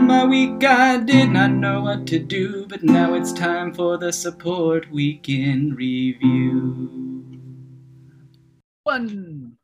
my 0.00 0.24
week 0.24 0.64
I 0.64 0.98
did 0.98 1.30
not 1.30 1.50
know 1.50 1.82
what 1.82 2.06
to 2.08 2.18
do, 2.18 2.66
but 2.66 2.82
now 2.82 3.14
it's 3.14 3.32
time 3.32 3.72
for 3.74 3.98
the 3.98 4.12
support 4.12 4.90
weekend 4.90 5.76
review. 5.76 6.90
One. 8.82 9.56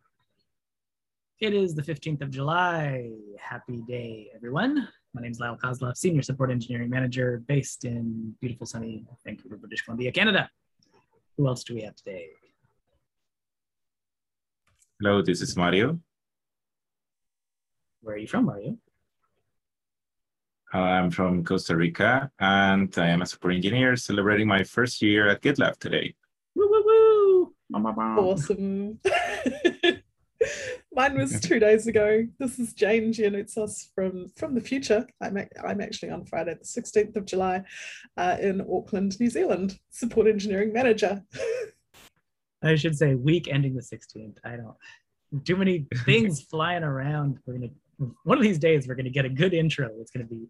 It 1.40 1.52
is 1.54 1.74
the 1.74 1.82
15th 1.82 2.22
of 2.22 2.30
July. 2.30 3.10
Happy 3.38 3.82
day, 3.88 4.30
everyone. 4.34 4.88
My 5.14 5.22
name 5.22 5.32
is 5.32 5.40
Lyle 5.40 5.56
Kozlov, 5.56 5.96
Senior 5.96 6.22
Support 6.22 6.50
Engineering 6.50 6.90
Manager 6.90 7.42
based 7.46 7.84
in 7.84 8.34
beautiful 8.40 8.66
sunny 8.66 9.04
Vancouver, 9.24 9.56
British 9.56 9.82
Columbia, 9.82 10.12
Canada. 10.12 10.50
Who 11.36 11.46
else 11.46 11.64
do 11.64 11.74
we 11.74 11.82
have 11.82 11.96
today? 11.96 12.28
Hello, 15.00 15.22
this 15.22 15.40
is 15.40 15.56
Mario. 15.56 15.98
Where 18.00 18.14
are 18.14 18.18
you 18.18 18.26
from, 18.26 18.46
Mario? 18.46 18.78
Uh, 20.74 20.78
I'm 20.78 21.10
from 21.10 21.44
Costa 21.44 21.76
Rica 21.76 22.30
and 22.40 22.92
I 22.98 23.08
am 23.08 23.22
a 23.22 23.26
support 23.26 23.54
engineer 23.54 23.96
celebrating 23.96 24.48
my 24.48 24.64
first 24.64 25.00
year 25.00 25.28
at 25.28 25.42
GitLab 25.42 25.78
today. 25.78 26.14
Woo, 26.54 26.68
woo, 26.68 26.82
woo. 26.84 27.54
Awesome. 28.18 28.98
Mine 30.92 31.18
was 31.18 31.40
two 31.40 31.58
days 31.58 31.86
ago. 31.86 32.26
This 32.38 32.58
is 32.58 32.72
Jane 32.72 33.12
Gianoutsas 33.12 33.88
from 33.94 34.28
from 34.36 34.54
the 34.54 34.60
future. 34.60 35.06
I'm 35.20 35.36
ac- 35.36 35.50
I'm 35.62 35.80
actually 35.80 36.10
on 36.10 36.24
Friday, 36.24 36.54
the 36.54 36.64
16th 36.64 37.16
of 37.16 37.26
July, 37.26 37.62
uh, 38.16 38.36
in 38.40 38.62
Auckland, 38.62 39.18
New 39.20 39.28
Zealand, 39.28 39.78
support 39.90 40.26
engineering 40.26 40.72
manager. 40.72 41.22
I 42.62 42.76
should 42.76 42.96
say 42.96 43.14
week 43.14 43.48
ending 43.48 43.74
the 43.74 43.82
16th. 43.82 44.38
I 44.44 44.56
don't 44.56 44.74
too 45.44 45.56
many 45.56 45.86
things 46.04 46.40
flying 46.40 46.82
around. 46.82 47.38
We're 47.46 47.54
gonna 47.54 47.72
one 48.24 48.38
of 48.38 48.42
these 48.42 48.58
days 48.58 48.86
we're 48.86 48.94
gonna 48.94 49.10
get 49.10 49.24
a 49.24 49.30
good 49.30 49.54
intro. 49.54 49.90
It's 50.00 50.10
gonna 50.10 50.26
be 50.26 50.48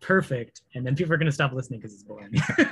perfect, 0.00 0.62
and 0.74 0.86
then 0.86 0.96
people 0.96 1.12
are 1.12 1.18
gonna 1.18 1.32
stop 1.32 1.52
listening 1.52 1.80
because 1.80 1.94
it's 1.94 2.02
boring. 2.02 2.32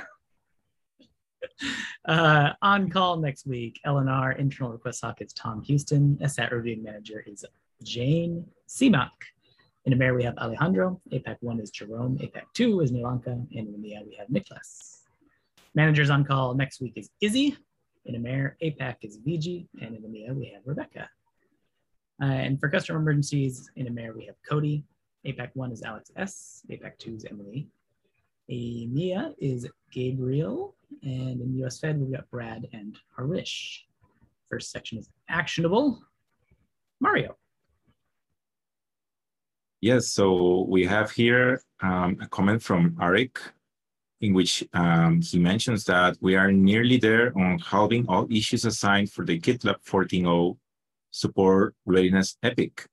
uh, 2.05 2.53
on 2.61 2.89
call 2.89 3.17
next 3.17 3.45
week, 3.45 3.79
LNR 3.85 4.37
internal 4.37 4.71
request 4.71 5.01
hawk 5.01 5.21
is 5.21 5.33
Tom 5.33 5.61
Houston. 5.63 6.17
SAT 6.27 6.51
reviewing 6.51 6.83
manager 6.83 7.23
is 7.25 7.45
Jane 7.83 8.45
Seamock. 8.67 9.09
In 9.85 9.93
EMEA, 9.93 10.15
we 10.15 10.23
have 10.23 10.37
Alejandro. 10.37 11.01
APAC 11.11 11.37
1 11.39 11.59
is 11.59 11.71
Jerome. 11.71 12.17
APAC 12.19 12.43
2 12.53 12.81
is 12.81 12.91
Nilanka. 12.91 13.33
And 13.33 13.49
in 13.51 13.73
EMEA, 13.73 14.05
we 14.05 14.15
have 14.19 14.27
Niklas. 14.27 14.99
Managers 15.73 16.09
on 16.09 16.23
call 16.23 16.53
next 16.53 16.81
week 16.81 16.93
is 16.97 17.09
Izzy. 17.19 17.57
In 18.05 18.21
EMEA, 18.21 18.53
APAC 18.63 18.97
is 19.01 19.17
VG. 19.17 19.67
And 19.81 19.95
in 19.95 20.03
EMEA, 20.03 20.35
we 20.35 20.51
have 20.53 20.61
Rebecca. 20.65 21.09
Uh, 22.21 22.25
and 22.25 22.59
for 22.59 22.69
customer 22.69 22.99
emergencies, 22.99 23.71
in 23.75 23.87
EMEA, 23.87 24.15
we 24.15 24.25
have 24.25 24.35
Cody. 24.47 24.83
APAC 25.25 25.49
1 25.53 25.71
is 25.71 25.81
Alex 25.81 26.11
S. 26.15 26.61
APAC 26.69 26.97
2 26.99 27.15
is 27.15 27.25
Emily. 27.25 27.67
EMEA 28.49 29.33
is 29.39 29.67
Gabriel. 29.91 30.75
And 31.03 31.41
in 31.41 31.53
US 31.63 31.79
Fed, 31.79 31.99
we've 31.99 32.11
got 32.11 32.29
Brad 32.29 32.67
and 32.73 32.95
Harish. 33.17 33.85
First 34.49 34.71
section 34.71 34.97
is 34.99 35.09
actionable. 35.29 35.99
Mario. 36.99 37.37
Yes, 39.79 40.07
so 40.07 40.65
we 40.69 40.85
have 40.85 41.09
here 41.09 41.63
um, 41.81 42.17
a 42.21 42.27
comment 42.27 42.61
from 42.61 42.91
Arik 42.97 43.37
in 44.19 44.33
which 44.35 44.63
um, 44.73 45.21
he 45.21 45.39
mentions 45.39 45.83
that 45.85 46.15
we 46.21 46.35
are 46.35 46.51
nearly 46.51 46.97
there 46.97 47.35
on 47.35 47.57
halving 47.57 48.05
all 48.07 48.27
issues 48.31 48.65
assigned 48.65 49.11
for 49.11 49.25
the 49.25 49.39
GitLab 49.39 49.83
14.0 49.83 50.57
support 51.11 51.75
readiness 51.85 52.37
epic. 52.41 52.87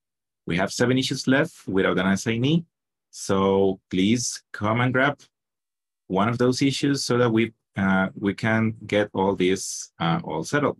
We 0.47 0.56
have 0.56 0.72
seven 0.72 0.98
issues 0.98 1.27
left 1.27 1.66
without 1.66 1.98
an 1.98 2.06
assignee. 2.06 2.64
So 3.10 3.80
please 3.91 4.42
come 4.52 4.80
and 4.80 4.92
grab 4.92 5.20
one 6.08 6.28
of 6.28 6.38
those 6.38 6.62
issues 6.62 7.05
so 7.05 7.19
that 7.19 7.30
we 7.30 7.52
uh, 7.77 8.08
we 8.14 8.34
can 8.34 8.75
get 8.86 9.08
all 9.14 9.36
this 9.36 9.93
uh, 10.00 10.20
all 10.25 10.43
settled. 10.43 10.78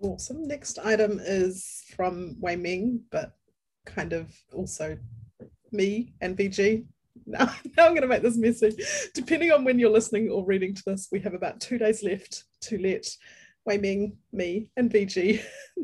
Awesome. 0.00 0.46
Next 0.46 0.78
item 0.78 1.20
is 1.22 1.84
from 1.96 2.36
Wei 2.40 2.56
Ming, 2.56 3.00
but 3.10 3.36
kind 3.84 4.12
of 4.12 4.34
also 4.52 4.98
me 5.72 6.14
and 6.20 6.36
VG. 6.36 6.84
Now, 7.26 7.44
now 7.76 7.84
I'm 7.84 7.90
going 7.90 8.02
to 8.02 8.06
make 8.06 8.22
this 8.22 8.38
messy. 8.38 8.70
Depending 9.12 9.52
on 9.52 9.62
when 9.62 9.78
you're 9.78 9.90
listening 9.90 10.30
or 10.30 10.46
reading 10.46 10.74
to 10.74 10.82
this, 10.86 11.08
we 11.12 11.20
have 11.20 11.34
about 11.34 11.60
two 11.60 11.76
days 11.76 12.02
left 12.02 12.44
to 12.62 12.78
let 12.78 13.06
Wei 13.68 13.76
Ming, 13.76 14.16
me, 14.32 14.70
and 14.78 14.90
VG 14.90 15.42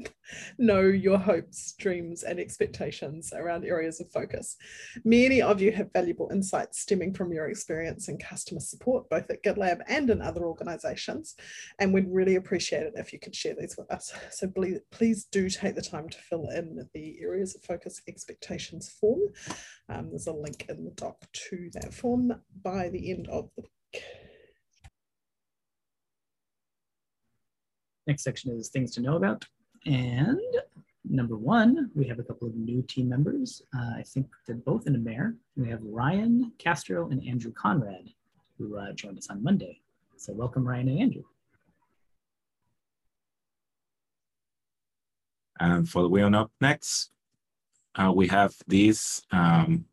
know 0.58 0.80
your 0.80 1.18
hopes, 1.18 1.74
dreams, 1.78 2.22
and 2.22 2.40
expectations 2.40 3.30
around 3.36 3.66
areas 3.66 4.00
of 4.00 4.10
focus. 4.10 4.56
Many 5.04 5.42
of 5.42 5.60
you 5.60 5.70
have 5.72 5.92
valuable 5.92 6.30
insights 6.32 6.80
stemming 6.80 7.12
from 7.12 7.30
your 7.30 7.50
experience 7.50 8.08
in 8.08 8.16
customer 8.16 8.60
support, 8.60 9.10
both 9.10 9.28
at 9.28 9.42
GitLab 9.42 9.82
and 9.86 10.08
in 10.08 10.22
other 10.22 10.46
organizations, 10.46 11.34
and 11.78 11.92
we'd 11.92 12.08
really 12.08 12.36
appreciate 12.36 12.84
it 12.84 12.94
if 12.96 13.12
you 13.12 13.18
could 13.18 13.36
share 13.36 13.54
these 13.54 13.76
with 13.76 13.92
us. 13.92 14.14
So 14.30 14.48
please, 14.48 14.78
please 14.90 15.26
do 15.30 15.50
take 15.50 15.74
the 15.74 15.82
time 15.82 16.08
to 16.08 16.18
fill 16.18 16.48
in 16.48 16.88
the 16.94 17.18
areas 17.20 17.54
of 17.54 17.64
focus 17.64 18.00
expectations 18.08 18.96
form. 18.98 19.20
Um, 19.90 20.08
there's 20.08 20.26
a 20.26 20.32
link 20.32 20.64
in 20.70 20.86
the 20.86 20.90
doc 20.92 21.18
to 21.50 21.68
that 21.74 21.92
form 21.92 22.32
by 22.62 22.88
the 22.88 23.10
end 23.10 23.28
of 23.28 23.50
the 23.56 23.64
week. 23.92 24.23
Next 28.06 28.22
section 28.22 28.50
is 28.52 28.68
things 28.68 28.92
to 28.92 29.00
know 29.00 29.16
about. 29.16 29.44
And 29.86 30.38
number 31.04 31.36
one, 31.36 31.90
we 31.94 32.06
have 32.06 32.18
a 32.18 32.22
couple 32.22 32.48
of 32.48 32.54
new 32.54 32.82
team 32.82 33.08
members. 33.08 33.62
Uh, 33.76 33.92
I 33.98 34.02
think 34.06 34.26
they're 34.46 34.56
both 34.56 34.86
in 34.86 34.94
AMER. 34.94 35.36
We 35.56 35.68
have 35.70 35.82
Ryan 35.82 36.52
Castro 36.58 37.08
and 37.10 37.26
Andrew 37.26 37.52
Conrad, 37.52 38.08
who 38.58 38.76
uh, 38.76 38.92
joined 38.92 39.18
us 39.18 39.28
on 39.30 39.42
Monday. 39.42 39.80
So 40.16 40.32
welcome, 40.32 40.66
Ryan 40.66 40.88
and 40.88 41.00
Andrew. 41.00 41.22
And 45.60 45.88
for 45.88 46.02
following 46.02 46.24
on 46.24 46.34
up 46.34 46.50
next, 46.60 47.10
uh, 47.94 48.12
we 48.14 48.26
have 48.28 48.54
this 48.66 49.22
um, 49.30 49.84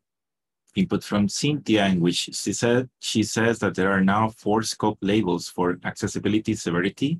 input 0.75 1.03
from 1.03 1.29
Cynthia 1.29 1.85
in 1.88 1.99
which 1.99 2.29
she 2.33 2.53
said 2.53 2.89
she 2.99 3.23
says 3.23 3.59
that 3.59 3.75
there 3.75 3.91
are 3.91 4.01
now 4.01 4.29
four 4.29 4.63
scope 4.63 4.97
labels 5.01 5.47
for 5.47 5.78
accessibility 5.83 6.55
severity, 6.55 7.19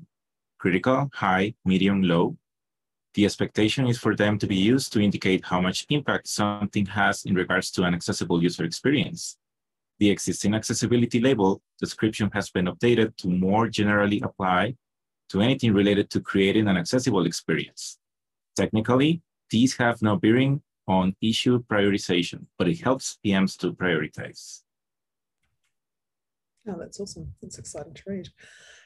critical, 0.62 1.10
high, 1.12 1.52
medium, 1.64 2.02
low. 2.02 2.36
The 3.14 3.24
expectation 3.24 3.88
is 3.88 3.98
for 3.98 4.14
them 4.14 4.38
to 4.38 4.46
be 4.46 4.54
used 4.54 4.92
to 4.92 5.00
indicate 5.00 5.44
how 5.44 5.60
much 5.60 5.84
impact 5.90 6.28
something 6.28 6.86
has 6.86 7.24
in 7.24 7.34
regards 7.34 7.72
to 7.72 7.82
an 7.82 7.94
accessible 7.94 8.40
user 8.40 8.64
experience. 8.64 9.36
The 9.98 10.08
existing 10.08 10.54
accessibility 10.54 11.18
label 11.18 11.60
description 11.80 12.30
has 12.32 12.48
been 12.50 12.66
updated 12.66 13.16
to 13.18 13.28
more 13.28 13.66
generally 13.68 14.20
apply 14.22 14.76
to 15.30 15.40
anything 15.40 15.74
related 15.74 16.10
to 16.10 16.20
creating 16.20 16.68
an 16.68 16.76
accessible 16.76 17.26
experience. 17.26 17.98
Technically, 18.54 19.20
these 19.50 19.76
have 19.78 20.00
no 20.00 20.14
bearing 20.16 20.62
on 20.86 21.16
issue 21.20 21.58
prioritization, 21.64 22.46
but 22.56 22.68
it 22.68 22.80
helps 22.80 23.18
PMs 23.26 23.56
to 23.58 23.72
prioritize. 23.72 24.60
Oh, 26.68 26.76
that's 26.78 27.00
awesome. 27.00 27.34
That's 27.42 27.58
exciting 27.58 27.94
to 27.94 28.02
read. 28.06 28.28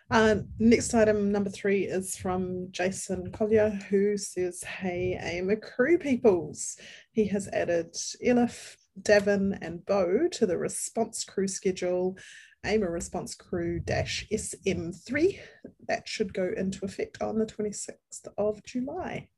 Uh, 0.08 0.36
next 0.60 0.94
item, 0.94 1.32
number 1.32 1.50
three, 1.50 1.82
is 1.82 2.16
from 2.16 2.68
Jason 2.70 3.32
Collier, 3.32 3.70
who 3.90 4.16
says, 4.16 4.62
Hey, 4.62 5.18
AMER 5.20 5.56
crew 5.56 5.98
peoples. 5.98 6.76
He 7.10 7.26
has 7.26 7.48
added 7.48 7.92
Elif, 8.24 8.76
Davin, 9.02 9.58
and 9.60 9.84
Bo 9.84 10.28
to 10.28 10.46
the 10.46 10.58
response 10.58 11.24
crew 11.24 11.48
schedule. 11.48 12.16
AMER 12.64 12.90
response 12.90 13.34
crew 13.34 13.80
dash 13.80 14.26
SM3. 14.32 15.40
That 15.88 16.06
should 16.06 16.32
go 16.32 16.52
into 16.56 16.84
effect 16.84 17.20
on 17.20 17.38
the 17.38 17.46
26th 17.46 18.28
of 18.38 18.62
July. 18.64 19.28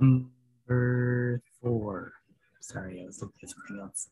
Number 0.00 1.42
four. 1.60 2.12
Sorry, 2.60 3.02
I 3.02 3.06
was 3.06 3.20
looking 3.20 3.40
at 3.42 3.50
something 3.50 3.78
else. 3.78 4.08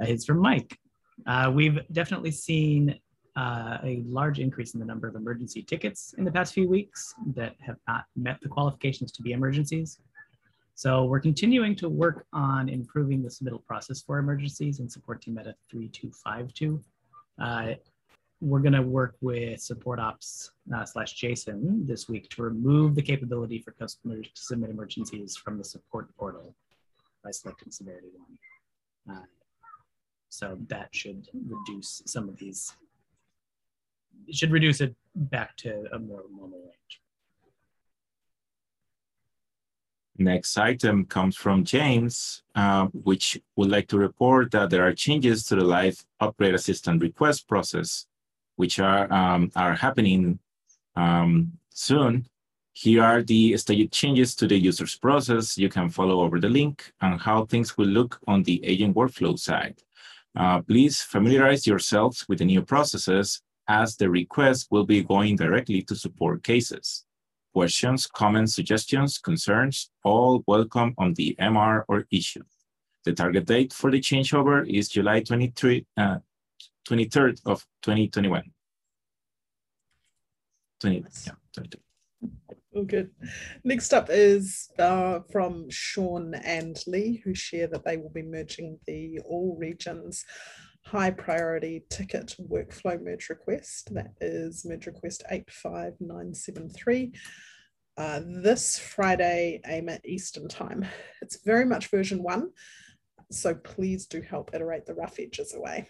Uh, 0.00 0.04
it's 0.08 0.24
from 0.24 0.38
Mike. 0.38 0.78
Uh, 1.26 1.50
we've 1.54 1.78
definitely 1.92 2.30
seen 2.30 2.98
uh, 3.36 3.78
a 3.82 4.02
large 4.06 4.38
increase 4.38 4.74
in 4.74 4.80
the 4.80 4.86
number 4.86 5.08
of 5.08 5.14
emergency 5.14 5.62
tickets 5.62 6.14
in 6.18 6.24
the 6.24 6.32
past 6.32 6.52
few 6.52 6.68
weeks 6.68 7.14
that 7.34 7.54
have 7.60 7.76
not 7.88 8.04
met 8.16 8.38
the 8.42 8.48
qualifications 8.48 9.10
to 9.12 9.22
be 9.22 9.32
emergencies. 9.32 9.98
So 10.74 11.04
we're 11.04 11.20
continuing 11.20 11.76
to 11.76 11.88
work 11.88 12.26
on 12.32 12.68
improving 12.68 13.22
the 13.22 13.28
submittal 13.28 13.64
process 13.64 14.02
for 14.02 14.18
emergencies 14.18 14.80
in 14.80 14.88
support 14.88 15.22
team 15.22 15.34
meta 15.34 15.54
3252. 15.70 16.82
Uh, 17.40 17.74
we're 18.40 18.58
going 18.58 18.72
to 18.72 18.82
work 18.82 19.14
with 19.20 19.60
support 19.60 20.00
ops 20.00 20.50
uh, 20.74 20.84
slash 20.84 21.12
Jason 21.12 21.86
this 21.86 22.08
week 22.08 22.28
to 22.30 22.42
remove 22.42 22.96
the 22.96 23.02
capability 23.02 23.60
for 23.60 23.70
customers 23.72 24.26
to 24.34 24.42
submit 24.42 24.70
emergencies 24.70 25.36
from 25.36 25.56
the 25.56 25.64
support 25.64 26.08
portal 26.16 26.54
by 27.22 27.30
selecting 27.30 27.70
severity 27.70 28.08
one. 28.16 29.16
Uh, 29.16 29.22
so 30.32 30.56
that 30.66 30.88
should 30.92 31.28
reduce 31.34 32.02
some 32.06 32.26
of 32.26 32.38
these. 32.38 32.72
It 34.26 34.34
should 34.34 34.50
reduce 34.50 34.80
it 34.80 34.94
back 35.14 35.58
to 35.58 35.84
a 35.92 35.98
more 35.98 36.24
normal 36.34 36.58
range. 36.58 37.00
Next 40.16 40.56
item 40.56 41.04
comes 41.04 41.36
from 41.36 41.64
James, 41.64 42.44
uh, 42.54 42.86
which 42.94 43.38
would 43.56 43.68
like 43.68 43.88
to 43.88 43.98
report 43.98 44.52
that 44.52 44.70
there 44.70 44.86
are 44.86 44.94
changes 44.94 45.44
to 45.48 45.56
the 45.56 45.64
live 45.64 46.02
upgrade 46.18 46.54
assistant 46.54 47.02
request 47.02 47.46
process, 47.46 48.06
which 48.56 48.78
are, 48.78 49.12
um, 49.12 49.50
are 49.54 49.74
happening 49.74 50.38
um, 50.96 51.52
soon. 51.74 52.26
Here 52.72 53.02
are 53.02 53.22
the 53.22 53.58
staged 53.58 53.92
changes 53.92 54.34
to 54.36 54.46
the 54.46 54.58
user's 54.58 54.96
process. 54.96 55.58
You 55.58 55.68
can 55.68 55.90
follow 55.90 56.22
over 56.22 56.40
the 56.40 56.48
link 56.48 56.90
and 57.02 57.20
how 57.20 57.44
things 57.44 57.76
will 57.76 57.88
look 57.88 58.18
on 58.26 58.44
the 58.44 58.64
agent 58.64 58.96
workflow 58.96 59.38
side. 59.38 59.82
Uh, 60.36 60.62
please 60.62 61.02
familiarize 61.02 61.66
yourselves 61.66 62.24
with 62.28 62.38
the 62.38 62.44
new 62.44 62.62
processes 62.62 63.42
as 63.68 63.96
the 63.96 64.08
request 64.08 64.68
will 64.70 64.84
be 64.84 65.02
going 65.02 65.36
directly 65.36 65.82
to 65.82 65.94
support 65.94 66.42
cases 66.42 67.04
questions, 67.52 68.06
comments, 68.06 68.54
suggestions, 68.54 69.18
concerns, 69.18 69.90
all 70.04 70.42
welcome 70.46 70.94
on 70.98 71.12
the 71.14 71.36
MR 71.38 71.84
or 71.88 72.06
issue. 72.10 72.42
The 73.04 73.12
target 73.12 73.46
date 73.46 73.72
for 73.72 73.90
the 73.90 74.00
changeover 74.00 74.66
is 74.68 74.88
July 74.88 75.20
23, 75.20 75.86
uh, 75.96 76.18
23rd 76.88 77.40
of 77.46 77.66
2021. 77.82 78.42
20, 80.80 81.04
yeah, 81.26 81.32
22. 81.54 81.78
All 82.74 82.84
good. 82.84 83.10
Next 83.64 83.92
up 83.92 84.08
is 84.10 84.70
uh, 84.78 85.20
from 85.30 85.68
Sean 85.68 86.34
and 86.34 86.82
Lee, 86.86 87.20
who 87.22 87.34
share 87.34 87.66
that 87.66 87.84
they 87.84 87.98
will 87.98 88.10
be 88.10 88.22
merging 88.22 88.78
the 88.86 89.20
all 89.26 89.56
regions 89.58 90.24
high 90.84 91.10
priority 91.10 91.84
ticket 91.90 92.34
workflow 92.50 93.00
merge 93.00 93.28
request. 93.28 93.94
That 93.94 94.12
is 94.20 94.64
merge 94.64 94.86
request 94.86 95.22
85973. 95.30 97.12
Uh, 97.96 98.20
this 98.42 98.78
Friday, 98.78 99.60
aim 99.66 99.88
at 99.88 100.06
Eastern 100.06 100.48
time. 100.48 100.86
It's 101.20 101.42
very 101.44 101.66
much 101.66 101.88
version 101.88 102.22
one, 102.22 102.50
so 103.30 103.54
please 103.54 104.06
do 104.06 104.22
help 104.22 104.50
iterate 104.54 104.86
the 104.86 104.94
rough 104.94 105.18
edges 105.18 105.54
away. 105.54 105.88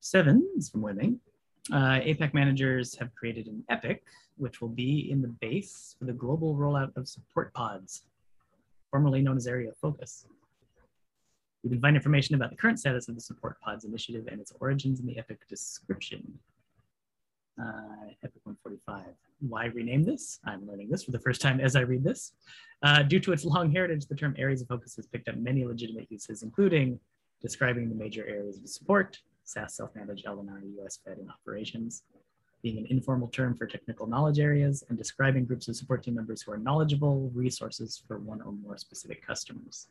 Seven 0.00 0.48
is 0.56 0.70
from 0.70 0.82
Wei 0.82 0.92
Ming. 0.92 1.20
Uh, 1.72 2.00
APAC 2.00 2.34
managers 2.34 2.94
have 2.96 3.14
created 3.14 3.46
an 3.46 3.64
epic, 3.70 4.04
which 4.36 4.60
will 4.60 4.68
be 4.68 5.10
in 5.10 5.22
the 5.22 5.28
base 5.28 5.96
for 5.98 6.04
the 6.04 6.12
global 6.12 6.54
rollout 6.54 6.94
of 6.96 7.08
support 7.08 7.54
pods, 7.54 8.02
formerly 8.90 9.22
known 9.22 9.36
as 9.36 9.46
Area 9.46 9.70
of 9.70 9.76
Focus. 9.78 10.26
You 11.62 11.70
can 11.70 11.80
find 11.80 11.96
information 11.96 12.34
about 12.34 12.50
the 12.50 12.56
current 12.56 12.78
status 12.78 13.08
of 13.08 13.14
the 13.14 13.22
Support 13.22 13.58
Pods 13.60 13.86
initiative 13.86 14.28
and 14.30 14.38
its 14.38 14.52
origins 14.60 15.00
in 15.00 15.06
the 15.06 15.16
EPIC 15.16 15.48
description. 15.48 16.38
Uh, 17.58 18.12
EPIC 18.22 18.40
145. 18.44 19.14
Why 19.48 19.66
rename 19.66 20.02
this? 20.02 20.40
I'm 20.44 20.68
learning 20.68 20.90
this 20.90 21.04
for 21.04 21.12
the 21.12 21.18
first 21.18 21.40
time 21.40 21.60
as 21.60 21.74
I 21.74 21.80
read 21.80 22.04
this. 22.04 22.32
Uh, 22.82 23.02
due 23.02 23.18
to 23.20 23.32
its 23.32 23.46
long 23.46 23.72
heritage, 23.72 24.04
the 24.04 24.14
term 24.14 24.34
areas 24.36 24.60
of 24.60 24.68
focus 24.68 24.94
has 24.96 25.06
picked 25.06 25.26
up 25.28 25.36
many 25.36 25.64
legitimate 25.64 26.06
uses, 26.10 26.42
including 26.42 27.00
describing 27.40 27.88
the 27.88 27.94
major 27.94 28.26
areas 28.26 28.58
of 28.58 28.68
support, 28.68 29.18
SaaS 29.44 29.76
self-managed 29.76 30.26
LNR, 30.26 30.60
US 30.80 30.98
Fed, 31.04 31.18
and 31.18 31.30
operations, 31.30 32.02
being 32.62 32.78
an 32.78 32.86
informal 32.88 33.28
term 33.28 33.54
for 33.54 33.66
technical 33.66 34.06
knowledge 34.06 34.38
areas, 34.38 34.84
and 34.88 34.96
describing 34.96 35.44
groups 35.44 35.68
of 35.68 35.76
support 35.76 36.02
team 36.02 36.14
members 36.14 36.42
who 36.42 36.52
are 36.52 36.58
knowledgeable 36.58 37.30
resources 37.34 38.02
for 38.06 38.18
one 38.18 38.40
or 38.40 38.52
more 38.52 38.78
specific 38.78 39.24
customers. 39.24 39.88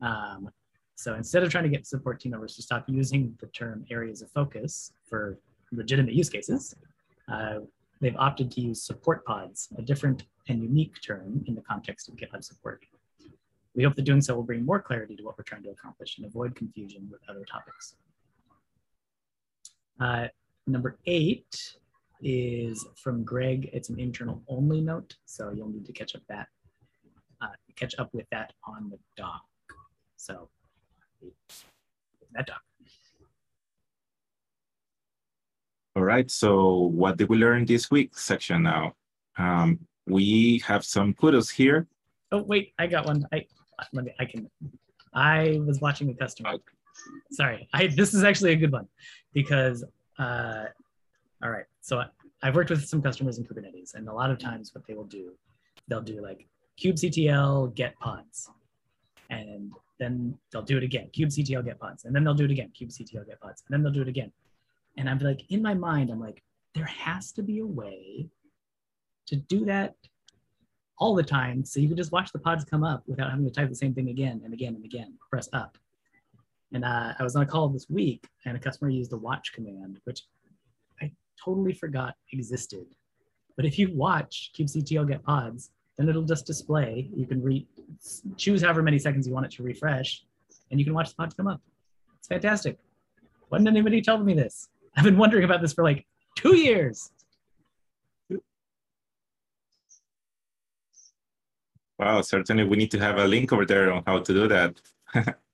Um, 0.00 0.50
so 0.94 1.14
instead 1.14 1.44
of 1.44 1.50
trying 1.50 1.64
to 1.64 1.70
get 1.70 1.86
support 1.86 2.20
team 2.20 2.32
members 2.32 2.56
to 2.56 2.62
stop 2.62 2.84
using 2.88 3.36
the 3.40 3.46
term 3.48 3.84
areas 3.90 4.20
of 4.20 4.30
focus 4.32 4.92
for 5.08 5.38
legitimate 5.70 6.14
use 6.14 6.28
cases, 6.28 6.74
uh, 7.32 7.60
they've 8.00 8.16
opted 8.16 8.50
to 8.52 8.60
use 8.60 8.82
support 8.82 9.24
pods, 9.24 9.68
a 9.78 9.82
different 9.82 10.24
and 10.48 10.62
unique 10.62 11.00
term 11.00 11.44
in 11.46 11.54
the 11.54 11.60
context 11.60 12.08
of 12.08 12.16
GitLab 12.16 12.42
support. 12.42 12.84
We 13.74 13.84
hope 13.84 13.94
that 13.94 14.02
doing 14.02 14.20
so 14.20 14.34
will 14.34 14.42
bring 14.42 14.64
more 14.64 14.80
clarity 14.80 15.14
to 15.14 15.22
what 15.22 15.38
we're 15.38 15.44
trying 15.44 15.62
to 15.62 15.70
accomplish 15.70 16.18
and 16.18 16.26
avoid 16.26 16.56
confusion 16.56 17.08
with 17.12 17.20
other 17.28 17.44
topics. 17.44 17.94
Uh, 20.00 20.28
number 20.66 20.98
eight 21.06 21.76
is 22.22 22.86
from 22.96 23.24
Greg. 23.24 23.70
It's 23.72 23.88
an 23.88 23.98
internal 23.98 24.42
only 24.48 24.80
note, 24.80 25.16
so 25.24 25.50
you'll 25.50 25.70
need 25.70 25.86
to 25.86 25.92
catch 25.92 26.14
up 26.14 26.22
that, 26.28 26.48
uh, 27.40 27.48
catch 27.76 27.94
up 27.98 28.10
with 28.12 28.26
that 28.30 28.52
on 28.64 28.90
the 28.90 28.98
doc. 29.16 29.42
So 30.16 30.48
that 32.32 32.46
doc. 32.46 32.60
All 35.96 36.04
right, 36.04 36.30
so 36.30 36.74
what 36.74 37.16
did 37.16 37.28
we 37.28 37.38
learn 37.38 37.64
this 37.64 37.90
week 37.90 38.16
section 38.16 38.62
now? 38.62 38.94
Um, 39.36 39.80
we 40.06 40.62
have 40.64 40.84
some 40.84 41.12
kudos 41.14 41.50
here. 41.50 41.88
Oh, 42.30 42.42
wait, 42.42 42.72
I 42.78 42.86
got 42.86 43.06
one. 43.06 43.26
I, 43.32 43.46
let 43.92 44.04
me, 44.04 44.14
I 44.20 44.24
can, 44.24 44.48
I 45.12 45.60
was 45.66 45.80
watching 45.80 46.08
a 46.10 46.14
customer. 46.14 46.54
Sorry, 47.30 47.68
I, 47.72 47.88
this 47.88 48.14
is 48.14 48.24
actually 48.24 48.52
a 48.52 48.56
good 48.56 48.72
one 48.72 48.88
because, 49.32 49.84
uh, 50.18 50.64
all 51.42 51.50
right, 51.50 51.66
so 51.80 51.98
I, 51.98 52.06
I've 52.42 52.54
worked 52.54 52.70
with 52.70 52.86
some 52.86 53.02
customers 53.02 53.38
in 53.38 53.44
Kubernetes 53.44 53.94
and 53.94 54.08
a 54.08 54.12
lot 54.12 54.30
of 54.30 54.38
times 54.38 54.74
what 54.74 54.86
they 54.86 54.94
will 54.94 55.04
do, 55.04 55.32
they'll 55.88 56.00
do 56.02 56.22
like 56.22 56.46
kubectl 56.80 57.74
get 57.74 57.98
pods. 57.98 58.50
And 59.30 59.72
then 59.98 60.38
they'll 60.52 60.62
do 60.62 60.78
it 60.78 60.84
again, 60.84 61.10
kubectl 61.16 61.64
get 61.64 61.78
pods, 61.80 62.04
and 62.04 62.14
then 62.14 62.24
they'll 62.24 62.34
do 62.34 62.44
it 62.44 62.50
again, 62.50 62.70
kubectl 62.78 63.26
get 63.26 63.40
pods, 63.40 63.62
and 63.66 63.74
then 63.74 63.82
they'll 63.82 63.92
do 63.92 64.02
it 64.02 64.08
again. 64.08 64.32
And 64.96 65.08
I'm 65.08 65.18
like, 65.18 65.42
in 65.50 65.62
my 65.62 65.74
mind, 65.74 66.10
I'm 66.10 66.20
like, 66.20 66.42
there 66.74 66.86
has 66.86 67.32
to 67.32 67.42
be 67.42 67.58
a 67.60 67.66
way 67.66 68.28
to 69.26 69.36
do 69.36 69.64
that 69.66 69.94
all 70.98 71.14
the 71.14 71.22
time 71.22 71.64
so 71.64 71.80
you 71.80 71.88
can 71.88 71.96
just 71.96 72.12
watch 72.12 72.32
the 72.32 72.38
pods 72.38 72.64
come 72.64 72.82
up 72.82 73.02
without 73.06 73.30
having 73.30 73.44
to 73.44 73.50
type 73.50 73.68
the 73.68 73.74
same 73.74 73.94
thing 73.94 74.08
again 74.08 74.40
and 74.44 74.52
again 74.52 74.74
and 74.74 74.84
again, 74.84 75.14
press 75.30 75.48
up. 75.52 75.78
And 76.72 76.84
uh, 76.84 77.14
I 77.18 77.22
was 77.22 77.34
on 77.34 77.42
a 77.42 77.46
call 77.46 77.68
this 77.68 77.88
week 77.88 78.28
and 78.44 78.56
a 78.56 78.60
customer 78.60 78.90
used 78.90 79.10
the 79.10 79.16
watch 79.16 79.52
command, 79.52 80.00
which 80.04 80.22
I 81.00 81.10
totally 81.42 81.72
forgot 81.72 82.14
existed. 82.32 82.86
But 83.56 83.64
if 83.64 83.78
you 83.78 83.90
watch 83.94 84.52
kubectl 84.56 85.08
get 85.08 85.22
pods, 85.22 85.70
then 85.96 86.08
it'll 86.08 86.22
just 86.22 86.46
display. 86.46 87.10
You 87.14 87.26
can 87.26 87.42
re 87.42 87.66
choose 88.36 88.62
however 88.62 88.82
many 88.82 88.98
seconds 88.98 89.26
you 89.26 89.34
want 89.34 89.46
it 89.46 89.52
to 89.52 89.62
refresh, 89.62 90.24
and 90.70 90.78
you 90.78 90.84
can 90.84 90.94
watch 90.94 91.08
the 91.08 91.16
pods 91.16 91.34
come 91.34 91.48
up. 91.48 91.60
It's 92.18 92.28
fantastic. 92.28 92.78
Why 93.48 93.58
didn't 93.58 93.68
anybody 93.68 94.00
tell 94.00 94.18
me 94.18 94.34
this? 94.34 94.68
I've 94.96 95.04
been 95.04 95.18
wondering 95.18 95.44
about 95.44 95.60
this 95.60 95.72
for 95.72 95.82
like 95.82 96.06
two 96.36 96.56
years. 96.56 97.10
Wow, 101.98 102.20
certainly 102.20 102.62
we 102.62 102.76
need 102.76 102.92
to 102.92 103.00
have 103.00 103.18
a 103.18 103.26
link 103.26 103.52
over 103.52 103.66
there 103.66 103.92
on 103.92 104.04
how 104.06 104.20
to 104.20 104.32
do 104.32 104.46
that. 104.46 104.80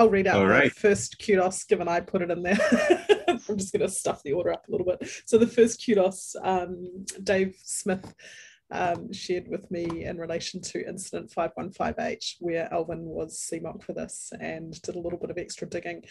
I'll 0.00 0.08
read 0.08 0.26
out 0.26 0.36
All 0.36 0.46
the 0.46 0.48
right. 0.48 0.72
first 0.72 1.22
kudos 1.22 1.64
given 1.64 1.86
I 1.86 2.00
put 2.00 2.22
it 2.22 2.30
in 2.30 2.42
there. 2.42 2.58
I'm 3.28 3.58
just 3.58 3.70
going 3.70 3.86
to 3.86 3.88
stuff 3.88 4.22
the 4.22 4.32
order 4.32 4.50
up 4.50 4.66
a 4.66 4.70
little 4.70 4.86
bit. 4.86 5.06
So 5.26 5.36
the 5.36 5.46
first 5.46 5.84
kudos, 5.84 6.34
um, 6.42 7.04
Dave 7.22 7.54
Smith 7.62 8.14
um, 8.70 9.12
shared 9.12 9.48
with 9.48 9.70
me 9.70 10.06
in 10.06 10.16
relation 10.16 10.62
to 10.62 10.88
incident 10.88 11.30
5158, 11.32 12.36
where 12.40 12.72
Alvin 12.72 13.04
was 13.04 13.46
CMOC 13.52 13.82
for 13.82 13.92
this 13.92 14.32
and 14.40 14.80
did 14.80 14.94
a 14.94 14.98
little 14.98 15.18
bit 15.18 15.28
of 15.28 15.36
extra 15.36 15.68
digging. 15.68 16.02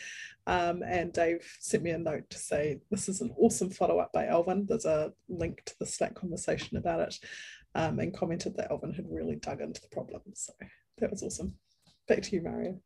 Um, 0.45 0.83
and 0.83 1.11
Dave 1.11 1.43
sent 1.59 1.81
me 1.81 1.89
a 1.89 1.97
note 1.97 2.29
to 2.29 2.37
say, 2.37 2.81
this 2.91 3.09
is 3.09 3.21
an 3.21 3.33
awesome 3.39 3.71
follow 3.71 3.97
up 3.97 4.13
by 4.13 4.27
Alvin. 4.27 4.67
There's 4.67 4.85
a 4.85 5.13
link 5.29 5.63
to 5.65 5.73
the 5.79 5.87
Slack 5.87 6.13
conversation 6.13 6.77
about 6.77 6.99
it 6.99 7.19
um, 7.73 7.97
and 7.97 8.15
commented 8.15 8.55
that 8.57 8.69
Alvin 8.69 8.93
had 8.93 9.05
really 9.09 9.37
dug 9.37 9.61
into 9.61 9.81
the 9.81 9.89
problem. 9.89 10.21
So 10.35 10.53
that 10.99 11.09
was 11.09 11.23
awesome. 11.23 11.55
Back 12.07 12.21
to 12.21 12.35
you, 12.35 12.43
Mario. 12.43 12.79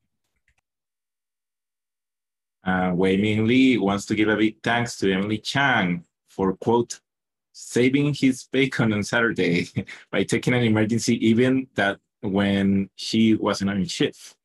Uh, 2.64 2.92
Wei 2.94 3.18
Ming 3.18 3.46
Lee 3.46 3.78
wants 3.78 4.06
to 4.06 4.16
give 4.16 4.30
a 4.30 4.38
big 4.38 4.62
thanks 4.64 4.98
to 4.98 5.12
Emily 5.12 5.38
Chang 5.38 6.06
for 6.30 6.56
quote 6.58 7.00
saving 7.52 8.14
his 8.14 8.46
bacon 8.52 8.94
on 8.94 9.04
Saturday 9.04 9.68
by 10.12 10.24
taking 10.24 10.54
an 10.54 10.64
emergency 10.64 11.30
event 11.30 11.70
that 11.76 12.00
when 12.22 12.90
she 12.96 13.36
wasn't 13.36 13.70
on 13.70 13.86
shift. 13.86 14.36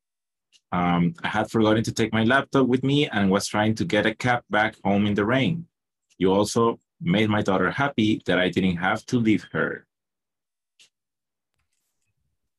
Um, 0.70 1.14
I 1.22 1.28
had 1.28 1.50
forgotten 1.50 1.82
to 1.84 1.92
take 1.92 2.12
my 2.12 2.24
laptop 2.24 2.66
with 2.66 2.84
me 2.84 3.08
and 3.08 3.30
was 3.30 3.46
trying 3.46 3.74
to 3.76 3.84
get 3.84 4.04
a 4.04 4.14
cab 4.14 4.42
back 4.50 4.76
home 4.84 5.06
in 5.06 5.14
the 5.14 5.24
rain. 5.24 5.66
You 6.18 6.32
also 6.32 6.78
made 7.00 7.30
my 7.30 7.40
daughter 7.40 7.70
happy 7.70 8.20
that 8.26 8.38
I 8.38 8.50
didn't 8.50 8.76
have 8.76 9.06
to 9.06 9.18
leave 9.18 9.46
her. 9.52 9.86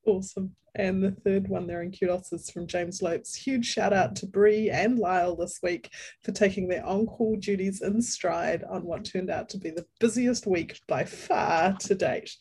Awesome. 0.05 0.55
And 0.79 1.03
the 1.03 1.12
third 1.12 1.50
one 1.50 1.67
there 1.67 1.81
in 1.81 1.91
kudos 1.91 2.31
is 2.31 2.50
from 2.50 2.65
James 2.65 3.01
Lopes. 3.01 3.36
Huge 3.36 3.65
shout 3.65 3.91
out 3.91 4.15
to 4.15 4.25
Bree 4.25 4.69
and 4.69 4.98
Lyle 4.98 5.36
this 5.36 5.59
week 5.62 5.89
for 6.24 6.31
taking 6.31 6.69
their 6.69 6.86
on-call 6.86 7.36
duties 7.36 7.81
in 7.81 8.01
stride 8.01 8.63
on 8.63 8.86
what 8.86 9.03
turned 9.03 9.29
out 9.29 9.50
to 9.50 9.57
be 9.57 9.71
the 9.71 9.86
busiest 10.00 10.48
week 10.48 10.79
by 10.88 11.03
far 11.03 11.75
to 11.81 11.95
date. 11.95 12.31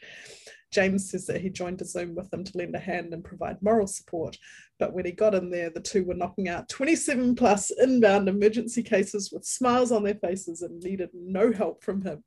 James 0.70 1.10
says 1.10 1.26
that 1.26 1.40
he 1.40 1.50
joined 1.50 1.80
a 1.80 1.84
Zoom 1.84 2.14
with 2.14 2.30
them 2.30 2.44
to 2.44 2.56
lend 2.56 2.76
a 2.76 2.78
hand 2.78 3.12
and 3.12 3.24
provide 3.24 3.60
moral 3.60 3.88
support. 3.88 4.36
But 4.78 4.92
when 4.92 5.04
he 5.04 5.10
got 5.10 5.34
in 5.34 5.50
there, 5.50 5.70
the 5.70 5.80
two 5.80 6.04
were 6.04 6.14
knocking 6.14 6.48
out 6.48 6.68
27 6.68 7.34
plus 7.34 7.72
inbound 7.72 8.28
emergency 8.28 8.84
cases 8.84 9.32
with 9.32 9.46
smiles 9.46 9.90
on 9.90 10.04
their 10.04 10.14
faces 10.14 10.62
and 10.62 10.80
needed 10.80 11.08
no 11.12 11.50
help 11.50 11.82
from 11.82 12.02
him. 12.02 12.22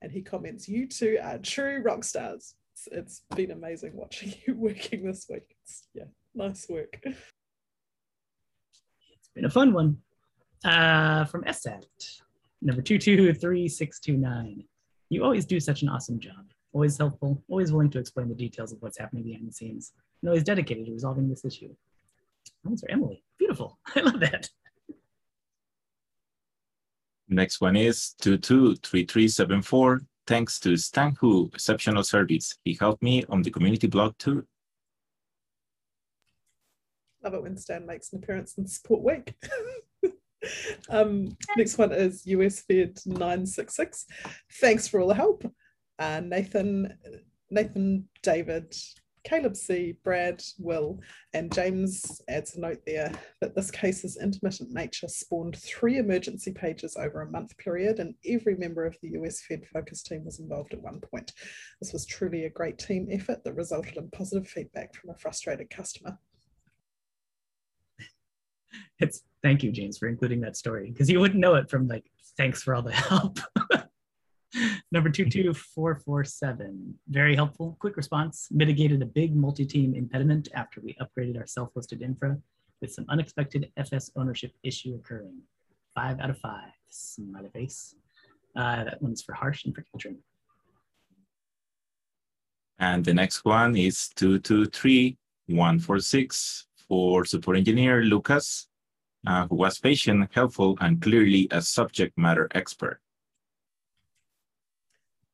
And 0.00 0.10
he 0.10 0.22
comments, 0.22 0.70
You 0.70 0.88
two 0.88 1.18
are 1.22 1.36
true 1.36 1.82
rock 1.84 2.02
stars. 2.02 2.54
It's, 2.86 2.88
it's 2.92 3.36
been 3.36 3.50
amazing 3.50 3.92
watching 3.94 4.32
you 4.46 4.54
working 4.54 5.04
this 5.04 5.26
week. 5.28 5.56
It's, 5.62 5.88
yeah, 5.94 6.04
nice 6.34 6.66
work. 6.68 6.94
It's 7.02 7.18
been 9.34 9.44
a 9.44 9.50
fun 9.50 9.72
one. 9.72 9.98
Uh, 10.64 11.24
from 11.24 11.44
SAT, 11.50 11.86
number 12.60 12.82
223629. 12.82 14.64
You 15.08 15.24
always 15.24 15.46
do 15.46 15.58
such 15.58 15.82
an 15.82 15.88
awesome 15.88 16.20
job. 16.20 16.52
Always 16.72 16.98
helpful, 16.98 17.42
always 17.48 17.72
willing 17.72 17.90
to 17.90 17.98
explain 17.98 18.28
the 18.28 18.34
details 18.34 18.72
of 18.72 18.80
what's 18.80 18.98
happening 18.98 19.24
behind 19.24 19.48
the 19.48 19.52
scenes, 19.52 19.92
and 20.22 20.28
always 20.28 20.44
dedicated 20.44 20.86
to 20.86 20.92
resolving 20.92 21.28
this 21.28 21.44
issue. 21.44 21.74
Answer 22.66 22.86
Emily. 22.90 23.24
Beautiful. 23.38 23.78
I 23.96 24.00
love 24.00 24.20
that. 24.20 24.48
Next 27.28 27.60
one 27.60 27.76
is 27.76 28.14
223374. 28.20 30.00
Thanks 30.26 30.60
to 30.60 30.76
Stan 30.76 31.16
Hu, 31.20 31.50
exceptional 31.52 32.04
service. 32.04 32.56
He 32.64 32.76
helped 32.78 33.02
me 33.02 33.24
on 33.28 33.42
the 33.42 33.50
community 33.50 33.86
blog 33.86 34.16
too. 34.18 34.46
Love 37.22 37.34
it 37.34 37.42
when 37.42 37.56
Stan 37.56 37.86
makes 37.86 38.12
an 38.12 38.20
appearance 38.22 38.56
in 38.56 38.66
Support 38.66 39.02
Week. 39.02 39.34
um, 40.90 41.36
next 41.56 41.76
one 41.76 41.92
is 41.92 42.26
US 42.26 42.60
Fed 42.60 42.98
966. 43.04 44.06
Thanks 44.60 44.88
for 44.88 45.00
all 45.00 45.08
the 45.08 45.14
help. 45.14 45.44
Uh, 45.98 46.20
Nathan, 46.24 46.96
Nathan, 47.50 48.08
David, 48.22 48.74
Caleb 49.24 49.56
C, 49.56 49.96
Brad, 50.02 50.42
Will, 50.58 51.00
and 51.34 51.52
James 51.52 52.20
adds 52.28 52.56
a 52.56 52.60
note 52.60 52.80
there 52.86 53.12
that 53.40 53.54
this 53.54 53.70
case's 53.70 54.18
intermittent 54.20 54.70
nature 54.70 55.08
spawned 55.08 55.56
three 55.56 55.98
emergency 55.98 56.52
pages 56.52 56.96
over 56.96 57.22
a 57.22 57.30
month 57.30 57.56
period, 57.58 57.98
and 57.98 58.14
every 58.26 58.56
member 58.56 58.86
of 58.86 58.96
the 59.02 59.10
US 59.20 59.42
Fed 59.42 59.66
focus 59.72 60.02
team 60.02 60.24
was 60.24 60.40
involved 60.40 60.72
at 60.72 60.82
one 60.82 61.00
point. 61.00 61.32
This 61.80 61.92
was 61.92 62.06
truly 62.06 62.44
a 62.44 62.50
great 62.50 62.78
team 62.78 63.08
effort 63.10 63.44
that 63.44 63.54
resulted 63.54 63.96
in 63.96 64.10
positive 64.10 64.48
feedback 64.48 64.94
from 64.94 65.10
a 65.10 65.18
frustrated 65.18 65.70
customer. 65.70 66.18
It's 68.98 69.22
thank 69.42 69.62
you, 69.62 69.72
James, 69.72 69.98
for 69.98 70.08
including 70.08 70.40
that 70.42 70.56
story 70.56 70.90
because 70.90 71.10
you 71.10 71.20
wouldn't 71.20 71.40
know 71.40 71.54
it 71.54 71.70
from 71.70 71.88
like 71.88 72.04
thanks 72.36 72.62
for 72.62 72.74
all 72.74 72.82
the 72.82 72.92
help. 72.92 73.38
Number 74.92 75.10
22447, 75.10 76.94
very 77.08 77.36
helpful, 77.36 77.76
quick 77.80 77.96
response, 77.96 78.48
mitigated 78.50 79.00
a 79.02 79.06
big 79.06 79.34
multi-team 79.34 79.94
impediment 79.94 80.48
after 80.54 80.80
we 80.80 80.96
upgraded 81.00 81.38
our 81.38 81.46
self-hosted 81.46 82.02
infra 82.02 82.36
with 82.80 82.92
some 82.92 83.06
unexpected 83.08 83.70
FS 83.76 84.10
ownership 84.16 84.52
issue 84.62 84.94
occurring. 84.94 85.40
Five 85.94 86.20
out 86.20 86.30
of 86.30 86.38
five, 86.38 86.70
smiley 86.88 87.50
face. 87.52 87.94
Uh, 88.56 88.84
that 88.84 89.02
one's 89.02 89.22
for 89.22 89.34
Harsh 89.34 89.64
and 89.64 89.74
for 89.74 89.84
Katrin. 89.92 90.18
And 92.78 93.04
the 93.04 93.14
next 93.14 93.44
one 93.44 93.76
is 93.76 94.08
223146 94.16 96.66
for 96.88 97.24
support 97.24 97.56
engineer 97.58 98.02
Lucas, 98.02 98.66
uh, 99.26 99.46
who 99.46 99.56
was 99.56 99.78
patient, 99.78 100.30
helpful, 100.32 100.78
and 100.80 101.02
clearly 101.02 101.46
a 101.50 101.60
subject 101.60 102.16
matter 102.18 102.48
expert. 102.54 103.00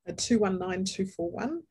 Uh, 0.07 0.13
a 0.13 0.15
219241. 0.15 1.63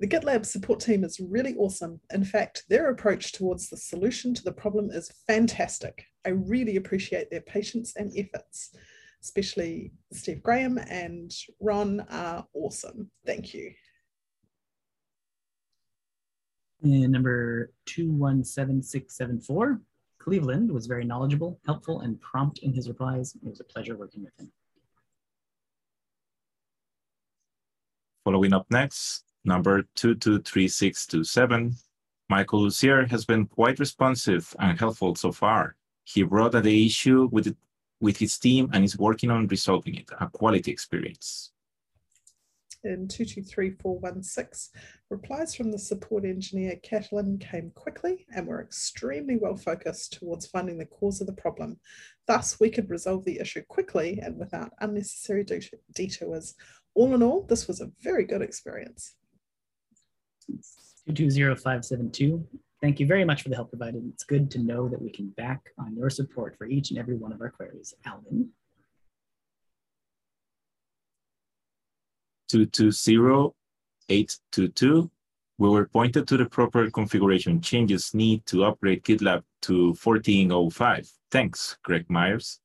The 0.00 0.08
GitLab 0.08 0.44
support 0.44 0.80
team 0.80 1.04
is 1.04 1.20
really 1.20 1.54
awesome. 1.56 2.00
In 2.12 2.24
fact, 2.24 2.64
their 2.68 2.90
approach 2.90 3.32
towards 3.32 3.68
the 3.68 3.76
solution 3.76 4.34
to 4.34 4.42
the 4.42 4.52
problem 4.52 4.90
is 4.90 5.12
fantastic. 5.26 6.04
I 6.26 6.30
really 6.30 6.76
appreciate 6.76 7.30
their 7.30 7.42
patience 7.42 7.94
and 7.96 8.12
efforts, 8.16 8.74
especially 9.22 9.92
Steve 10.12 10.42
Graham 10.42 10.78
and 10.78 11.30
Ron 11.60 12.00
are 12.10 12.46
awesome. 12.54 13.10
Thank 13.24 13.54
you. 13.54 13.72
And 16.82 17.12
number 17.12 17.72
217674, 17.86 19.80
Cleveland 20.18 20.72
was 20.72 20.86
very 20.86 21.04
knowledgeable, 21.04 21.60
helpful, 21.64 22.00
and 22.00 22.20
prompt 22.20 22.58
in 22.58 22.72
his 22.72 22.88
replies. 22.88 23.36
It 23.36 23.48
was 23.48 23.60
a 23.60 23.64
pleasure 23.64 23.96
working 23.96 24.24
with 24.24 24.32
him. 24.38 24.50
Following 28.24 28.52
up 28.52 28.66
next, 28.70 29.24
number 29.44 29.82
223627, 29.96 31.74
Michael 32.28 32.62
Lucier 32.62 33.04
has 33.06 33.24
been 33.24 33.46
quite 33.46 33.80
responsive 33.80 34.54
and 34.60 34.78
helpful 34.78 35.16
so 35.16 35.32
far. 35.32 35.74
He 36.04 36.22
brought 36.22 36.54
up 36.54 36.62
the 36.62 36.86
issue 36.86 37.28
with, 37.32 37.56
with 38.00 38.18
his 38.18 38.38
team 38.38 38.70
and 38.72 38.84
is 38.84 38.96
working 38.96 39.32
on 39.32 39.48
resolving 39.48 39.96
it, 39.96 40.08
a 40.20 40.28
quality 40.28 40.70
experience. 40.70 41.50
In 42.84 43.08
223416, 43.08 44.80
replies 45.08 45.54
from 45.54 45.72
the 45.72 45.78
support 45.78 46.24
engineer 46.24 46.76
Catalin 46.82 47.38
came 47.38 47.70
quickly 47.74 48.26
and 48.34 48.46
were 48.46 48.62
extremely 48.62 49.36
well 49.36 49.56
focused 49.56 50.14
towards 50.14 50.46
finding 50.46 50.78
the 50.78 50.86
cause 50.86 51.20
of 51.20 51.26
the 51.26 51.32
problem. 51.32 51.78
Thus, 52.26 52.58
we 52.58 52.70
could 52.70 52.90
resolve 52.90 53.24
the 53.24 53.38
issue 53.40 53.62
quickly 53.68 54.20
and 54.20 54.36
without 54.36 54.72
unnecessary 54.80 55.44
detours 55.94 56.54
all 56.94 57.14
in 57.14 57.22
all, 57.22 57.46
this 57.48 57.66
was 57.68 57.80
a 57.80 57.90
very 58.02 58.24
good 58.24 58.42
experience. 58.42 59.14
220572. 61.06 62.46
Thank 62.80 63.00
you 63.00 63.06
very 63.06 63.24
much 63.24 63.42
for 63.42 63.48
the 63.48 63.54
help 63.54 63.70
provided. 63.70 64.02
It's 64.12 64.24
good 64.24 64.50
to 64.52 64.58
know 64.58 64.88
that 64.88 65.00
we 65.00 65.10
can 65.10 65.28
back 65.36 65.60
on 65.78 65.96
your 65.96 66.10
support 66.10 66.56
for 66.58 66.66
each 66.66 66.90
and 66.90 66.98
every 66.98 67.16
one 67.16 67.32
of 67.32 67.40
our 67.40 67.50
queries. 67.50 67.94
Alvin. 68.04 68.50
220822. 72.50 75.10
We 75.58 75.68
were 75.68 75.86
pointed 75.86 76.26
to 76.28 76.36
the 76.36 76.46
proper 76.46 76.88
configuration 76.90 77.60
changes 77.60 78.14
need 78.14 78.46
to 78.46 78.64
upgrade 78.64 79.04
GitLab 79.04 79.42
to 79.62 79.94
1405. 80.02 81.08
Thanks, 81.30 81.78
Greg 81.84 82.10
Myers 82.10 82.61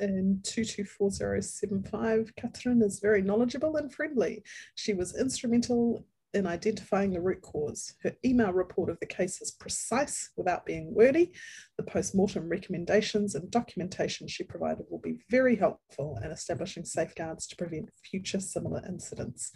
in 0.00 0.40
224075, 0.44 2.32
Catherine 2.36 2.82
is 2.82 3.00
very 3.00 3.22
knowledgeable 3.22 3.76
and 3.76 3.92
friendly. 3.92 4.42
She 4.74 4.94
was 4.94 5.18
instrumental 5.18 6.06
in 6.34 6.46
identifying 6.46 7.12
the 7.12 7.20
root 7.20 7.42
cause. 7.42 7.94
Her 8.02 8.12
email 8.24 8.52
report 8.52 8.88
of 8.88 8.98
the 9.00 9.06
case 9.06 9.42
is 9.42 9.50
precise 9.50 10.30
without 10.36 10.64
being 10.64 10.94
wordy. 10.94 11.32
The 11.76 11.84
post-mortem 11.84 12.48
recommendations 12.48 13.34
and 13.34 13.50
documentation 13.50 14.28
she 14.28 14.44
provided 14.44 14.86
will 14.88 14.98
be 14.98 15.18
very 15.30 15.56
helpful 15.56 16.18
in 16.24 16.30
establishing 16.30 16.84
safeguards 16.84 17.46
to 17.48 17.56
prevent 17.56 17.90
future 18.10 18.40
similar 18.40 18.82
incidents. 18.86 19.52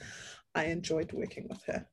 I 0.55 0.65
enjoyed 0.67 1.13
working 1.13 1.47
with 1.49 1.63
her. 1.65 1.87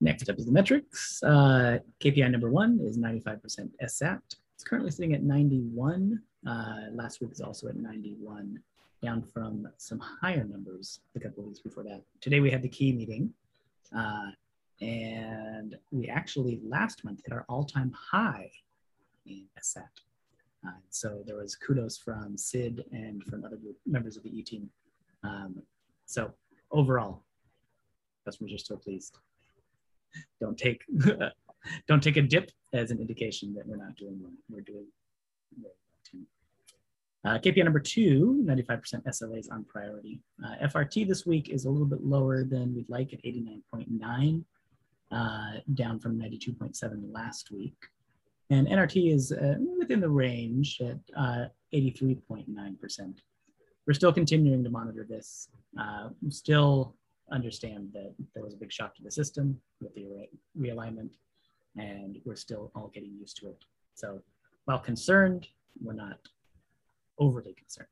Next 0.00 0.28
up 0.28 0.38
is 0.38 0.46
the 0.46 0.52
metrics. 0.52 1.22
Uh, 1.22 1.78
KPI 2.00 2.30
number 2.30 2.50
one 2.50 2.78
is 2.82 2.98
95% 2.98 3.70
SAT. 3.86 4.22
It's 4.54 4.64
currently 4.64 4.90
sitting 4.90 5.14
at 5.14 5.22
91. 5.22 6.20
Uh, 6.46 6.76
last 6.92 7.20
week 7.20 7.30
was 7.30 7.40
also 7.40 7.68
at 7.68 7.76
91, 7.76 8.58
down 9.02 9.22
from 9.22 9.66
some 9.78 9.98
higher 9.98 10.44
numbers 10.44 11.00
a 11.16 11.20
couple 11.20 11.40
of 11.40 11.48
weeks 11.48 11.60
before 11.60 11.82
that. 11.84 12.02
Today 12.20 12.40
we 12.40 12.50
had 12.50 12.62
the 12.62 12.68
key 12.68 12.92
meeting, 12.92 13.32
uh, 13.96 14.30
and 14.80 15.76
we 15.90 16.08
actually 16.08 16.60
last 16.62 17.04
month 17.04 17.20
hit 17.24 17.32
our 17.32 17.44
all-time 17.48 17.92
high 17.92 18.50
in 19.26 19.44
SAT. 19.60 19.88
Uh, 20.66 20.70
so 20.88 21.22
there 21.26 21.36
was 21.36 21.56
kudos 21.56 21.98
from 21.98 22.36
Sid 22.36 22.84
and 22.92 23.22
from 23.24 23.44
other 23.44 23.58
members 23.86 24.16
of 24.16 24.22
the 24.22 24.38
E 24.38 24.42
team. 24.42 24.70
Um, 25.24 25.62
so 26.06 26.32
overall, 26.70 27.24
customers 28.24 28.52
are 28.52 28.58
still 28.58 28.76
pleased. 28.76 29.18
Don't 30.40 30.56
take 30.56 30.82
don't 31.88 32.02
take 32.02 32.16
a 32.16 32.22
dip 32.22 32.50
as 32.72 32.90
an 32.90 33.00
indication 33.00 33.54
that 33.54 33.66
we're 33.66 33.76
not 33.76 33.96
doing 33.96 34.18
well. 34.20 34.32
We're 34.48 34.60
doing 34.60 34.86
uh, 37.24 37.38
KPI 37.38 37.64
number 37.64 37.80
two, 37.80 38.44
95% 38.46 39.02
SLAs 39.04 39.50
on 39.50 39.64
priority. 39.64 40.20
Uh, 40.44 40.66
FRT 40.66 41.08
this 41.08 41.24
week 41.24 41.48
is 41.48 41.64
a 41.64 41.70
little 41.70 41.86
bit 41.86 42.04
lower 42.04 42.44
than 42.44 42.74
we'd 42.74 42.90
like 42.90 43.14
at 43.14 43.24
89.9, 43.24 44.44
uh, 45.10 45.52
down 45.72 45.98
from 45.98 46.18
92.7 46.18 47.12
last 47.12 47.50
week. 47.50 47.76
And 48.50 48.68
NRT 48.68 49.14
is 49.14 49.32
uh, 49.32 49.54
within 49.78 50.00
the 50.00 50.08
range 50.08 50.82
at 50.82 50.98
83.9%. 51.72 52.46
Uh, 52.46 53.12
we're 53.86 53.94
still 53.94 54.12
continuing 54.12 54.62
to 54.62 54.70
monitor 54.70 55.06
this. 55.08 55.48
Uh, 55.80 56.10
still 56.28 56.94
understand 57.32 57.88
that 57.94 58.14
there 58.34 58.44
was 58.44 58.52
a 58.52 58.58
big 58.58 58.70
shock 58.70 58.94
to 58.96 59.02
the 59.02 59.10
system 59.10 59.58
with 59.80 59.94
the 59.94 60.04
re 60.04 60.28
realignment, 60.70 61.10
and 61.76 62.18
we're 62.24 62.36
still 62.36 62.70
all 62.74 62.90
getting 62.94 63.14
used 63.18 63.36
to 63.38 63.48
it. 63.48 63.64
So 63.94 64.20
while 64.64 64.78
concerned, 64.78 65.48
we're 65.82 65.94
not 65.94 66.18
overly 67.18 67.54
concerned. 67.54 67.88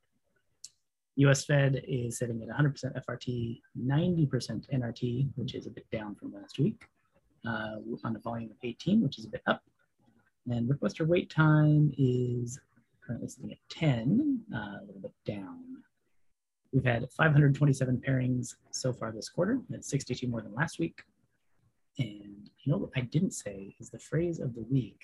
US 1.17 1.45
Fed 1.45 1.83
is 1.87 2.19
sitting 2.19 2.43
at 2.43 2.49
100% 2.49 3.05
FRT, 3.05 3.61
90% 3.79 4.31
NRT, 4.73 5.29
which 5.35 5.55
is 5.55 5.67
a 5.67 5.71
bit 5.71 5.87
down 5.91 6.15
from 6.15 6.33
last 6.33 6.59
week, 6.59 6.85
uh, 7.47 7.77
on 8.05 8.17
a 8.17 8.19
volume 8.19 8.51
of 8.51 8.57
18, 8.63 9.03
which 9.03 9.19
is 9.19 9.27
a 9.27 9.29
bit 9.29 9.43
up. 9.47 9.63
And 10.51 10.69
requester 10.69 11.07
wait 11.07 11.31
time 11.31 11.93
is 11.99 12.59
currently 13.07 13.29
sitting 13.29 13.53
at 13.53 13.59
10, 13.69 14.41
uh, 14.55 14.57
a 14.57 14.85
little 14.87 15.03
bit 15.03 15.13
down. 15.27 15.59
We've 16.73 16.85
had 16.85 17.07
527 17.13 18.03
pairings 18.07 18.55
so 18.71 18.93
far 18.93 19.13
this 19.13 19.29
quarter. 19.29 19.61
That's 19.69 19.91
62 19.91 20.27
more 20.27 20.41
than 20.41 20.55
last 20.55 20.79
week. 20.79 21.03
And 21.99 22.42
you 22.63 22.73
know 22.73 22.79
what 22.79 22.91
I 22.95 23.01
didn't 23.01 23.33
say 23.33 23.75
is 23.81 23.91
the 23.91 23.99
phrase 23.99 24.39
of 24.39 24.55
the 24.55 24.63
week 24.71 25.01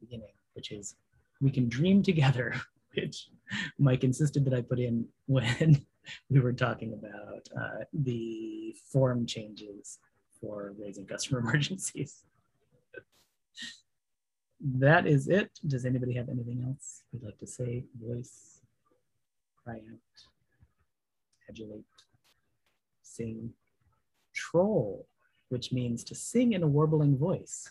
beginning, 0.00 0.34
which 0.54 0.72
is 0.72 0.96
we 1.40 1.50
can 1.50 1.68
dream 1.68 2.02
together, 2.02 2.54
which 2.94 3.28
Mike 3.78 4.04
insisted 4.04 4.44
that 4.44 4.54
I 4.54 4.62
put 4.62 4.80
in 4.80 5.06
when 5.26 5.84
we 6.30 6.40
were 6.40 6.52
talking 6.52 6.94
about 6.94 7.48
uh, 7.56 7.84
the 7.92 8.74
form 8.92 9.24
changes 9.24 9.98
for 10.40 10.74
raising 10.78 11.06
customer 11.06 11.38
emergencies. 11.44 12.24
that 14.60 15.06
is 15.06 15.28
it. 15.28 15.50
Does 15.66 15.84
anybody 15.84 16.14
have 16.14 16.28
anything 16.28 16.64
else 16.66 17.02
you'd 17.12 17.22
like 17.22 17.38
to 17.38 17.46
say? 17.46 17.84
Voice, 18.00 18.60
cry 19.62 19.74
out, 19.74 20.16
adulate, 21.48 21.84
sing, 23.02 23.50
troll, 24.34 25.06
which 25.52 25.70
means 25.70 26.02
to 26.02 26.14
sing 26.14 26.54
in 26.54 26.62
a 26.62 26.66
warbling 26.66 27.16
voice. 27.16 27.70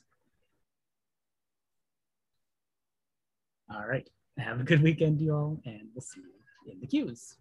All 3.73 3.88
right. 3.88 4.07
Have 4.38 4.61
a 4.61 4.63
good 4.63 4.83
weekend, 4.83 5.19
you 5.19 5.33
all, 5.33 5.59
and 5.65 5.89
we'll 5.93 6.01
see 6.01 6.21
you 6.21 6.71
in 6.71 6.79
the 6.79 6.85
queues. 6.85 7.38